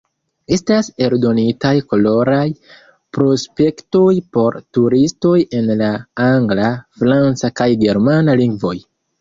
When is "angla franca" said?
6.29-7.55